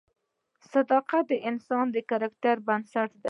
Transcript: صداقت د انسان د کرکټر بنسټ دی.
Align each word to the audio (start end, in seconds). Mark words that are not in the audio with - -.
صداقت 0.71 1.23
د 1.31 1.33
انسان 1.49 1.85
د 1.91 1.97
کرکټر 2.09 2.55
بنسټ 2.67 3.09
دی. 3.13 3.19